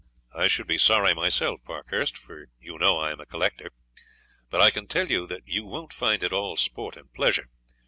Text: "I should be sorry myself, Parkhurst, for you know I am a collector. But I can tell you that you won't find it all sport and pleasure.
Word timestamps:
"I 0.33 0.47
should 0.47 0.65
be 0.65 0.79
sorry 0.79 1.13
myself, 1.13 1.63
Parkhurst, 1.63 2.17
for 2.17 2.47
you 2.59 2.79
know 2.79 2.97
I 2.97 3.11
am 3.11 3.19
a 3.19 3.25
collector. 3.27 3.69
But 4.49 4.59
I 4.59 4.71
can 4.71 4.87
tell 4.87 5.11
you 5.11 5.27
that 5.27 5.43
you 5.45 5.63
won't 5.63 5.93
find 5.93 6.23
it 6.23 6.33
all 6.33 6.57
sport 6.57 6.97
and 6.97 7.13
pleasure. 7.13 7.49